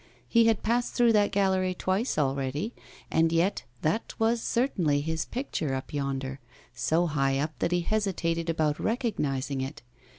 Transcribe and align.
He 0.27 0.45
had 0.47 0.63
passed 0.63 0.95
through 0.95 1.13
that 1.13 1.31
gallery 1.31 1.75
twice 1.75 2.17
already, 2.17 2.73
and 3.11 3.31
yet 3.31 3.65
that 3.83 4.15
was 4.19 4.41
certainly 4.41 4.99
his 5.01 5.25
picture 5.25 5.75
up 5.75 5.93
yonder, 5.93 6.39
so 6.73 7.05
high 7.05 7.37
up 7.37 7.53
that 7.59 7.71
he 7.71 7.81
hesitated 7.81 8.49
about 8.49 8.79
recognising 8.79 9.61
it. 9.61 9.83